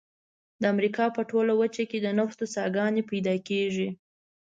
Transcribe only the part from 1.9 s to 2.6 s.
د نفتو